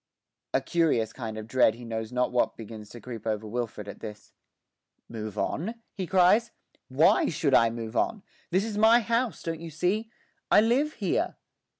A 0.55 0.61
curious 0.61 1.13
kind 1.13 1.37
of 1.37 1.45
dread 1.47 1.75
of 1.75 1.77
he 1.77 1.85
knows 1.85 2.11
not 2.11 2.31
what 2.31 2.57
begins 2.57 2.89
to 2.89 2.99
creep 2.99 3.27
over 3.27 3.45
Wilfred 3.45 3.87
at 3.87 3.99
this. 3.99 4.33
'Move 5.07 5.37
on?' 5.37 5.75
he 5.93 6.07
cries, 6.07 6.49
'why 6.87 7.29
should 7.29 7.53
I 7.53 7.69
move 7.69 7.95
on? 7.95 8.23
This 8.49 8.63
is 8.65 8.79
my 8.79 9.01
house; 9.01 9.43
don't 9.43 9.61
you 9.61 9.69
see? 9.69 10.09
I 10.49 10.59
live 10.59 10.93
here.' 10.93 11.35